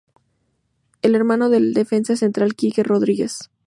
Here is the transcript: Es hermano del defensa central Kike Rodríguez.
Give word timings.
Es 1.03 1.13
hermano 1.13 1.51
del 1.51 1.75
defensa 1.75 2.15
central 2.15 2.55
Kike 2.55 2.81
Rodríguez. 2.81 3.51